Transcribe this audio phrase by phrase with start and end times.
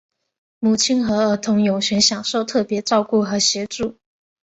[0.57, 3.99] 母亲和儿童有权享受特别照顾和协助。